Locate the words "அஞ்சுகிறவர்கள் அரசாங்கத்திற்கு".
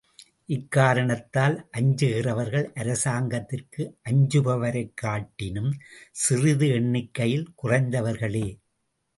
1.77-3.83